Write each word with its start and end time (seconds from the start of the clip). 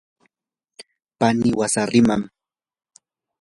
pani 1.19 1.49
wasariman. 1.59 2.21